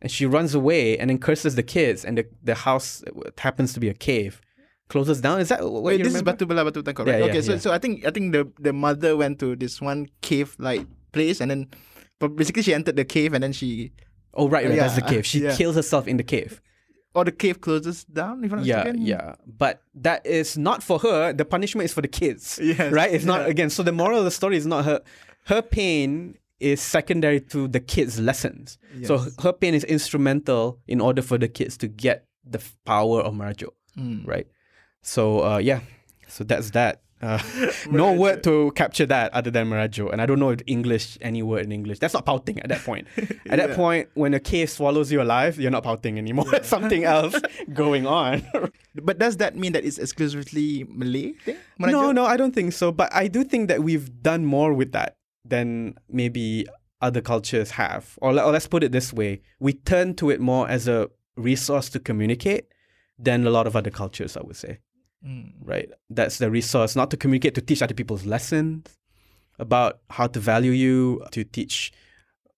[0.00, 3.02] and she runs away and then curses the kids, and the the house
[3.38, 4.40] happens to be a cave,
[4.88, 5.40] closes down.
[5.40, 6.30] Is that what Wait, you this remember?
[6.30, 7.08] is Batu Belah Batu right?
[7.08, 7.58] Yeah, yeah, okay, so yeah.
[7.58, 11.40] so I think I think the the mother went to this one cave like place
[11.40, 11.68] and then
[12.18, 13.92] but basically she entered the cave and then she
[14.34, 15.24] oh right, right, that's the cave.
[15.26, 15.56] She yeah.
[15.56, 16.60] kills herself in the cave.
[17.14, 19.02] Or the cave closes down if I'm Yeah, mistaken.
[19.06, 19.34] yeah.
[19.46, 21.32] But that is not for her.
[21.32, 22.58] The punishment is for the kids.
[22.60, 23.12] Yes, Right?
[23.12, 23.70] It's not again.
[23.70, 25.00] So the moral of the story is not her.
[25.46, 28.78] Her pain is secondary to the kids' lessons.
[29.04, 33.34] So her pain is instrumental in order for the kids to get the power of
[33.34, 33.70] Merajuk.
[33.96, 34.26] Mm.
[34.26, 34.48] Right?
[35.02, 35.80] So uh, yeah.
[36.26, 37.02] So that's that.
[37.24, 37.42] Uh,
[37.90, 40.12] no word to capture that other than Merajuk.
[40.12, 41.98] And I don't know if English, any word in English.
[41.98, 43.08] That's not pouting at that point.
[43.48, 46.46] At that point, when a cave swallows you alive, you're not pouting anymore.
[46.50, 47.36] There's something else
[47.72, 48.46] going on.
[49.02, 51.56] But does that mean that it's exclusively Malay thing?
[51.80, 52.92] No, no, I don't think so.
[52.92, 56.66] But I do think that we've done more with that than maybe
[57.00, 58.16] other cultures have.
[58.22, 61.88] Or, or let's put it this way we turn to it more as a resource
[61.90, 62.66] to communicate
[63.18, 64.78] than a lot of other cultures, I would say.
[65.26, 65.52] Mm.
[65.62, 65.90] right?
[66.10, 68.96] That's the resource, not to communicate, to teach other people's lessons
[69.58, 71.92] about how to value you, to teach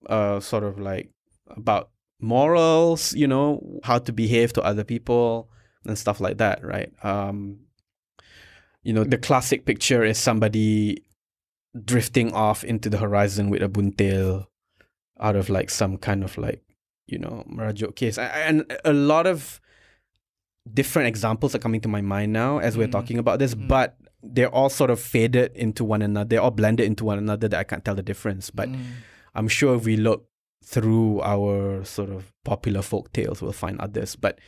[0.08, 1.10] uh, sort of like
[1.48, 5.48] about morals, you know, how to behave to other people
[5.84, 6.92] and stuff like that, right?
[7.04, 7.60] Um,
[8.82, 11.04] you know, the classic picture is somebody
[11.84, 14.46] drifting off into the horizon with a buntil
[15.20, 16.62] out of like some kind of like,
[17.06, 18.18] you know, merajuk case.
[18.18, 19.60] And a lot of
[20.72, 22.92] different examples are coming to my mind now as we're Mm.
[22.92, 23.68] talking about this, Mm.
[23.68, 26.28] but they're all sort of faded into one another.
[26.28, 28.50] They're all blended into one another that I can't tell the difference.
[28.50, 28.78] But Mm.
[29.34, 30.26] I'm sure if we look
[30.64, 34.16] through our sort of popular folk tales, we'll find others.
[34.16, 34.40] But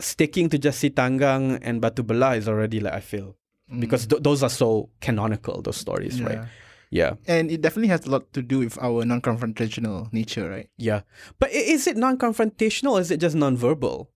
[0.00, 2.02] sticking to just Si Tanggang and Batu
[2.36, 3.36] is already like I feel
[3.80, 5.62] because th- those are so canonical.
[5.62, 6.20] Those stories, Mm.
[6.20, 6.26] Yeah.
[6.36, 6.48] right?
[6.90, 10.68] Yeah, And it definitely has a lot to do with our non-confrontational nature, right?
[10.76, 11.00] yeah.
[11.38, 12.92] But is it non-confrontational?
[12.92, 14.10] Or is it just non-verbal?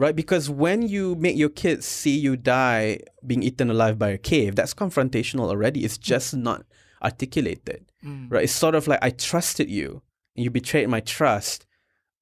[0.00, 0.16] Right?
[0.16, 4.56] Because when you make your kids see you die being eaten alive by a cave,
[4.56, 5.84] that's confrontational already.
[5.84, 6.64] It's just not
[7.02, 7.84] articulated.
[8.02, 8.32] Mm.
[8.32, 8.44] right?
[8.44, 10.00] It's sort of like I trusted you
[10.34, 11.66] and you betrayed my trust.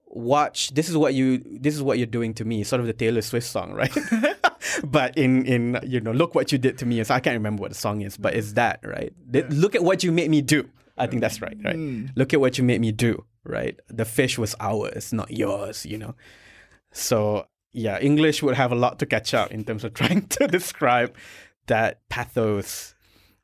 [0.07, 2.64] Watch, this is what you this is what you're doing to me.
[2.64, 3.97] Sort of the Taylor Swift song, right?
[4.85, 7.05] but in in you know, look what you did to me.
[7.05, 9.12] So I can't remember what the song is, but it's that, right?
[9.33, 10.69] Th- Look at what you made me do.
[10.97, 11.77] I think that's right, right?
[11.77, 12.11] Mm.
[12.17, 13.79] Look at what you made me do, right?
[13.88, 16.17] The fish was ours, not yours, you know.
[16.91, 20.46] So yeah, English would have a lot to catch up in terms of trying to
[20.46, 21.14] describe
[21.66, 22.94] that pathos.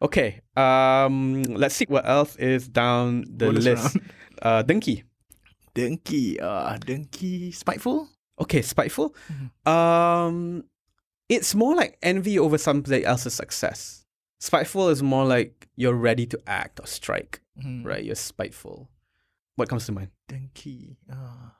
[0.02, 3.96] Okay, um, let's see what else is down the Bonus list.
[4.42, 5.04] Uh, Dengki.
[5.74, 8.08] Dengki, uh, Dengki, spiteful.
[8.40, 9.14] Okay, spiteful.
[9.32, 9.68] Mm-hmm.
[9.72, 10.64] Um,
[11.28, 14.04] it's more like envy over somebody else's success.
[14.40, 17.84] Spiteful is more like you're ready to act or strike, Mm.
[17.86, 18.04] right?
[18.04, 18.90] You're spiteful.
[19.54, 20.10] What comes to mind?
[20.28, 21.50] Dengki, uh.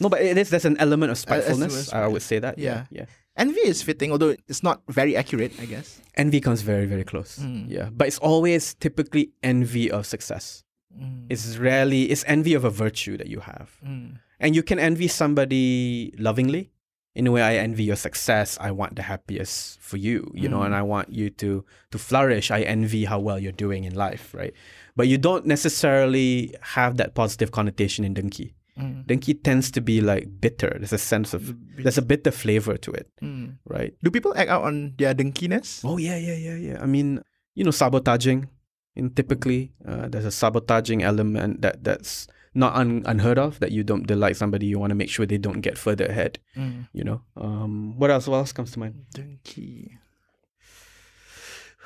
[0.00, 0.50] No, but it is.
[0.50, 1.92] There's an element of spitefulness.
[1.92, 2.58] I would say that.
[2.58, 3.02] Yeah, yeah.
[3.02, 3.06] yeah.
[3.36, 6.00] Envy is fitting, although it's not very accurate, I guess.
[6.16, 7.38] Envy comes very, very close.
[7.38, 7.68] Mm.
[7.68, 10.62] Yeah, but it's always typically envy of success.
[10.96, 11.26] Mm.
[11.30, 12.04] It's rarely.
[12.04, 13.76] It's envy of a virtue that you have.
[13.84, 14.18] Mm.
[14.38, 16.70] And you can envy somebody lovingly.
[17.16, 18.58] In a way, I envy your success.
[18.60, 22.50] I want the happiest for you, you know, and I want you to to flourish.
[22.50, 24.52] I envy how well you're doing in life, right?
[24.96, 28.54] But you don't necessarily have that positive connotation in Dengki.
[28.78, 29.06] Mm.
[29.06, 30.74] Dengki tends to be like bitter.
[30.78, 33.58] There's a sense of there's a bitter flavor to it, Mm.
[33.66, 33.94] right?
[34.02, 35.84] Do people act out on their dengkiness?
[35.84, 36.78] Oh yeah, yeah, yeah, yeah.
[36.82, 37.22] I mean,
[37.54, 38.48] you know, sabotaging.
[38.96, 43.58] In typically, uh, there's a sabotaging element that that's not un- unheard of.
[43.60, 46.38] That you don't delight somebody, you want to make sure they don't get further ahead.
[46.56, 46.88] Mm.
[46.92, 47.20] You know.
[47.36, 48.26] Um, what else?
[48.26, 49.06] What else comes to mind?
[49.14, 49.98] Dengki.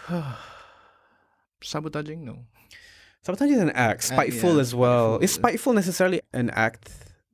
[1.62, 2.24] Sabotaging?
[2.24, 2.46] No.
[3.28, 4.04] Sabotaging is an act.
[4.04, 5.08] Spiteful yeah, as well.
[5.18, 5.24] spiteful.
[5.24, 6.90] Is spiteful necessarily an act?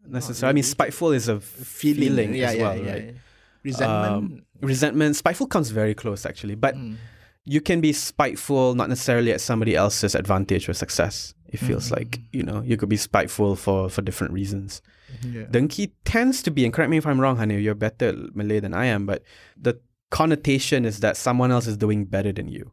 [0.06, 0.50] Necessarily.
[0.50, 3.14] I mean, spiteful is a feeling, yeah, as yeah, well, right?
[3.62, 4.12] Resentment.
[4.12, 5.16] Um, resentment.
[5.16, 6.56] Spiteful comes very close, actually.
[6.56, 6.96] But Mm.
[7.44, 11.32] you can be spiteful not necessarily at somebody else's advantage or success.
[11.48, 11.96] It feels Mm.
[11.96, 14.82] like you know you could be spiteful for for different reasons.
[15.22, 15.44] yeah.
[15.44, 18.74] Dengki tends to be, and correct me if I'm wrong, Hanif, you're better Malay than
[18.74, 19.22] I am, but
[19.56, 19.78] the
[20.10, 22.72] connotation is that someone else is doing better than you,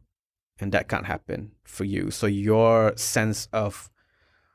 [0.62, 2.10] and that can't happen for you.
[2.10, 3.90] So your sense of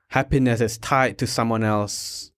[0.08, 2.32] happiness is tied to someone else,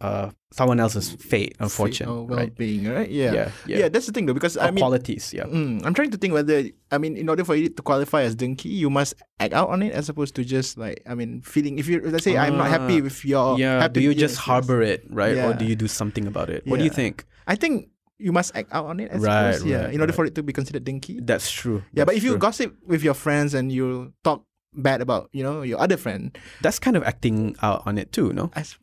[0.00, 2.48] uh, someone else's fate, unfortunate, Or right?
[2.50, 3.08] well-being, right?
[3.08, 3.32] Yeah.
[3.32, 3.78] Yeah, yeah.
[3.78, 3.88] yeah.
[3.88, 5.44] that's the thing though, because Or I mean, qualities, yeah.
[5.44, 8.34] Mm, I'm trying to think whether I mean, in order for it to qualify as
[8.34, 11.78] dengki, you must act out on it as opposed to just like I mean, feeling.
[11.78, 13.80] If you let's say I'm not happy Ah, with your yeah.
[13.82, 14.44] happy- Do you just yes.
[14.44, 16.66] harbor it, right, or do you do something about it?
[16.66, 17.24] What do you think?
[17.46, 17.88] I think
[18.22, 19.10] you must act out on it.
[19.12, 19.84] I Right, suppose, yeah.
[19.84, 20.16] right, in order right.
[20.16, 21.18] for it to be considered dengki.
[21.26, 21.82] That's true.
[21.92, 22.38] yeah, but That's if you true.
[22.38, 26.32] gossip with your friends and you talk bad about you know your other friend,
[26.62, 28.50] that's kind of acting out on it too, no?
[28.56, 28.78] I s-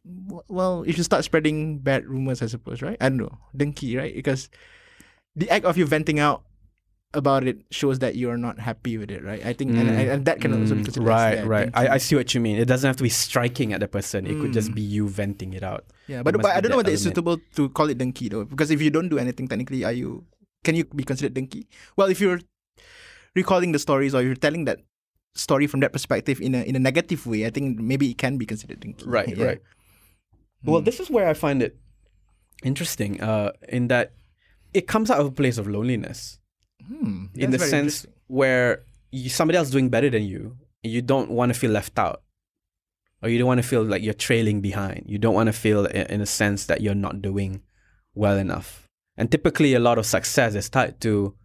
[0.48, 2.98] well, if you start spreading bad rumors, I suppose, right?
[3.02, 4.14] I don't know, dengki, right?
[4.14, 4.50] Because
[5.36, 6.44] the act of you venting out
[7.14, 9.44] about it shows that you are not happy with it, right?
[9.44, 11.70] I think, and, Mm, and that can also be mm, considered right, as, yeah, right.
[11.74, 12.58] I, I see what you mean.
[12.58, 14.28] It doesn't have to be striking at the person.
[14.28, 14.76] It could just Mm.
[14.76, 15.86] be you venting it out.
[16.08, 18.70] Yeah, but but I don't know whether it's suitable to call it dengki though, because
[18.70, 20.26] if you don't do anything, technically, are you
[20.64, 21.66] can you be considered dengki?
[21.98, 22.42] Well, if you're
[23.36, 24.80] recalling the stories or you're telling that
[25.36, 28.38] story from that perspective in a in a negative way, I think maybe it can
[28.38, 29.06] be considered dengki.
[29.08, 29.46] Right, Yeah.
[29.46, 29.62] right.
[30.64, 30.86] Well, Mm.
[30.86, 31.78] this is where I find it
[32.64, 33.22] interesting.
[33.22, 34.14] Uh, in that
[34.74, 36.39] it comes out of a place of loneliness.
[36.90, 41.02] Hmm, in the sense where you, somebody else is doing better than you, and you
[41.02, 42.24] don't want to feel left out,
[43.22, 45.04] or you don't want to feel like you're trailing behind.
[45.08, 47.62] You don't want to feel in a sense that you're not doing
[48.16, 48.88] well enough.
[49.18, 51.36] And typically, a lot of success is tied to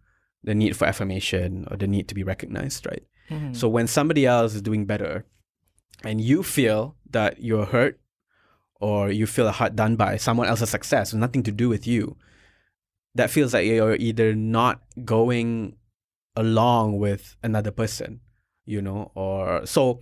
[0.43, 3.03] the need for affirmation or the need to be recognized, right?
[3.29, 3.55] Mhm.
[3.55, 5.25] So when somebody else is doing better,
[6.03, 7.99] and you feel that you're hurt,
[8.79, 12.15] or you feel hard done by someone else's success, with nothing to do with you,
[13.15, 15.75] that feels like you're either not going
[16.35, 18.19] along with another person,
[18.65, 20.01] you know, or so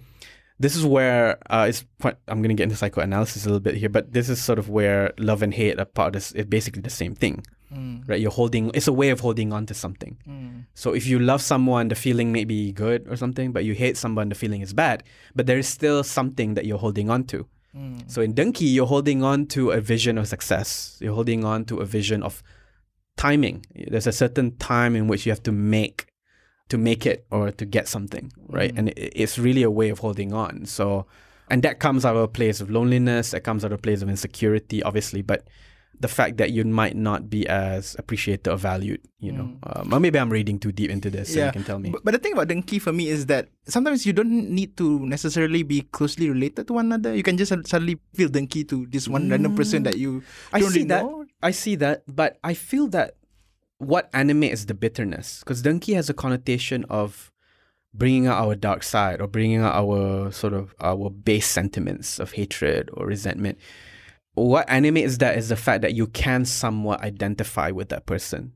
[0.60, 3.76] this is where uh, it's quite, I'm going to get into psychoanalysis a little bit
[3.76, 6.48] here, but this is sort of where love and hate are part of this, it's
[6.50, 8.08] basically the same thing, Mm.
[8.08, 8.20] right?
[8.22, 10.18] You're holding, it's a way of holding on to something.
[10.28, 10.66] Mm.
[10.76, 13.98] So if you love someone, the feeling may be good or something, but you hate
[13.98, 15.04] someone, the feeling is bad.
[15.36, 17.48] But there is still something that you're holding on to.
[17.76, 18.10] Mm.
[18.10, 20.98] So in Dengki, you're holding on to a vision of success.
[21.02, 22.44] You're holding on to a vision of
[23.18, 23.66] timing.
[23.76, 26.08] There's a certain time in which you have to make
[26.70, 28.74] to make it or to get something, right?
[28.74, 28.78] Mm.
[28.78, 30.66] And it, it's really a way of holding on.
[30.66, 31.06] So,
[31.50, 33.32] and that comes out of a place of loneliness.
[33.32, 35.22] That comes out of a place of insecurity, obviously.
[35.22, 35.48] But
[36.00, 39.80] the fact that you might not be as appreciated or valued, you know, mm.
[39.80, 41.34] um, or maybe I'm reading too deep into this.
[41.34, 41.92] So you can tell me.
[41.92, 45.00] But, but the thing about Dengki for me is that sometimes you don't need to
[45.06, 47.16] necessarily be closely related to one another.
[47.16, 49.86] You can just suddenly feel Dengki to this one random person mm.
[49.86, 51.04] that you I don't see really that.
[51.04, 51.23] know.
[51.44, 53.18] I see that, but I feel that
[53.78, 57.32] what animates the bitterness, because Dengki has a connotation of
[57.94, 62.32] bringing out our dark side or bringing out our sort of our base sentiments of
[62.32, 63.60] hatred or resentment.
[64.34, 68.54] What animates that is the fact that you can somewhat identify with that person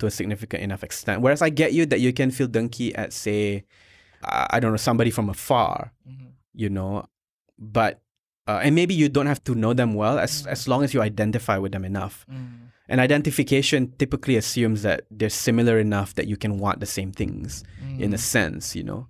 [0.00, 1.20] to a significant enough extent.
[1.20, 3.64] Whereas I get you that you can feel Dengki at say,
[4.24, 6.30] I I don't know, somebody from afar, mm-hmm.
[6.54, 7.06] you know,
[7.58, 8.00] but
[8.50, 11.00] uh, and maybe you don't have to know them well as as long as you
[11.02, 12.26] identify with them enough.
[12.90, 17.62] And identification typically assumes that they're similar enough that you can want the same things
[18.02, 19.06] in a sense, you know.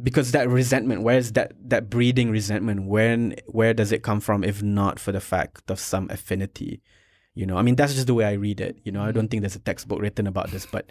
[0.00, 2.86] Because that resentment, where's that that breeding resentment?
[2.94, 6.80] When where does it come from if not for the fact of some affinity?
[7.34, 8.78] You know, I mean that's just the way I read it.
[8.84, 10.84] You know, I don't think there's a textbook written about this, but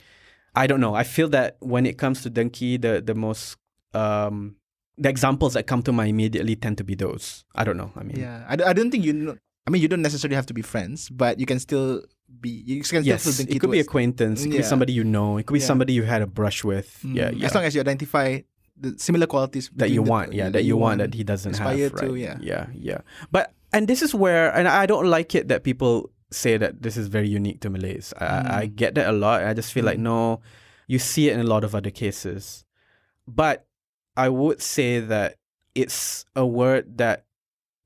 [0.62, 0.96] I don't know.
[1.04, 3.58] I feel that when it comes to Dengki, the the most
[4.04, 4.59] um
[5.00, 7.46] the examples that come to mind immediately tend to be those.
[7.56, 7.92] I don't know.
[7.96, 9.38] I mean, Yeah, I, I don't think you know.
[9.66, 12.04] I mean, you don't necessarily have to be friends, but you can still
[12.42, 12.50] be.
[12.50, 14.44] You can yes, still dengki it could be acquaintance.
[14.44, 15.38] It could be somebody you know.
[15.38, 15.66] It could be Yeah.
[15.72, 17.00] somebody you had a brush with.
[17.06, 17.16] Mm.
[17.16, 17.46] Yeah, yeah.
[17.48, 18.40] As long as you identify
[18.76, 21.68] the similar qualities that you the- want, yeah, that you want that he doesn't have,
[21.78, 21.98] right?
[21.98, 22.38] to, yeah.
[22.42, 23.02] yeah, yeah.
[23.32, 26.96] But and this is where, and I don't like it that people say that this
[26.98, 28.14] is very unique to Malays.
[28.20, 28.52] I, Mm.
[28.52, 29.44] I get that a lot.
[29.44, 30.42] I just feel like no,
[30.88, 32.66] you see it in a lot of other cases,
[33.28, 33.66] but
[34.20, 35.36] I would say that
[35.74, 37.26] it's a word that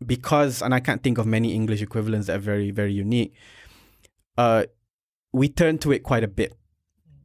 [0.03, 3.33] because, and I can't think of many English equivalents that are very, very unique.
[4.35, 4.63] Uh,
[5.31, 6.53] we turn to it quite a bit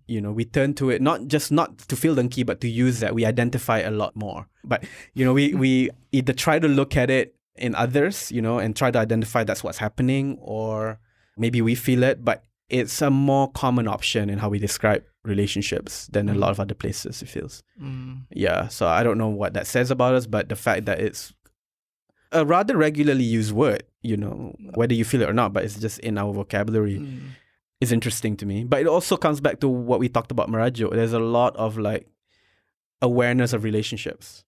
[0.08, 3.00] you know we turn to it not just not to feel dengki but to use
[3.00, 6.96] that we identify a lot more but you know we we either try to look
[6.96, 10.98] at it in others you know and try to identify that's what's happening or
[11.36, 16.06] maybe we feel it but it's a more common option in how we describe relationships
[16.08, 18.22] than a lot of other places it feels Mm.
[18.30, 21.32] yeah so i don't know what that says about us but the fact that it's
[22.32, 25.78] a rather regularly used word you know whether you feel it or not but it's
[25.78, 27.20] just in our vocabulary Mm.
[27.80, 28.64] is interesting to me.
[28.64, 30.90] But it also comes back to what we talked about Merajuk.
[30.92, 32.08] There's a lot of like
[33.00, 34.44] awareness of relationships.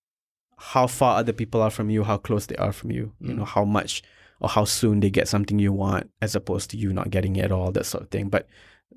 [0.59, 3.44] How far other people are from you, how close they are from you, you know,
[3.44, 4.02] how much
[4.40, 7.44] or how soon they get something you want as opposed to you not getting it
[7.46, 8.28] at all, that sort of thing.
[8.28, 8.48] But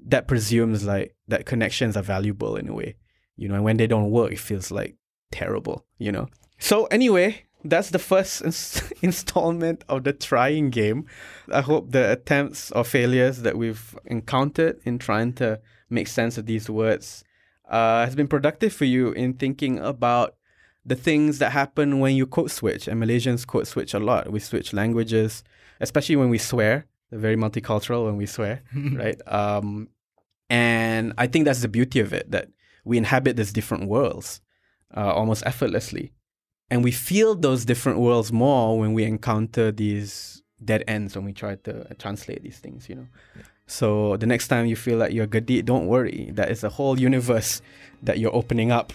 [0.05, 2.95] that presumes like that connections are valuable in a way.
[3.35, 4.95] You know, and when they don't work, it feels like
[5.31, 6.27] terrible, you know.
[6.59, 11.05] So anyway, that's the first ins- installment of the trying game.
[11.51, 16.45] I hope the attempts or failures that we've encountered in trying to make sense of
[16.45, 17.23] these words
[17.69, 20.35] uh, has been productive for you in thinking about
[20.85, 22.87] the things that happen when you code switch.
[22.87, 24.31] And Malaysians code switch a lot.
[24.31, 25.43] We switch languages,
[25.79, 26.85] especially when we swear.
[27.13, 29.21] They're very multicultural when we swear, right?
[29.28, 29.89] Um,
[30.49, 32.49] and I think that's the beauty of it that
[32.84, 34.41] we inhabit these different worlds
[34.97, 36.12] uh, almost effortlessly.
[36.71, 41.34] And we feel those different worlds more when we encounter these dead ends when we
[41.34, 43.08] try to uh, translate these things, you know.
[43.67, 46.32] So the next time you feel like you're gedik, don't worry.
[46.34, 47.62] That is a whole universe
[48.02, 48.91] that you're opening up.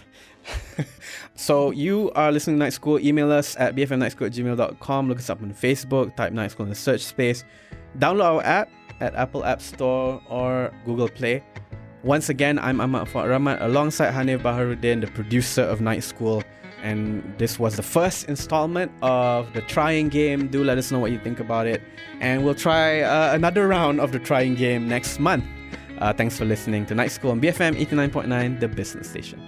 [1.37, 2.99] so you are listening to Night School.
[2.99, 5.09] Email us at bfmnightschool at gmail.com.
[5.09, 6.17] Look us up on Facebook.
[6.17, 7.45] Type Night School in the search space.
[7.99, 8.71] Download our app
[9.01, 11.43] at Apple App Store or Google Play.
[12.05, 16.43] Once again, I'm Ahmad Fuad alongside Hanif Baharuddin, the producer of Night School.
[16.83, 20.47] And this was the first installment of the trying game.
[20.47, 21.83] Do let us know what you think about it.
[22.21, 25.45] And we'll try uh, another round of the trying game next month.
[25.99, 29.48] Uh, thanks for listening to Night School on BFM 89.9, the business station.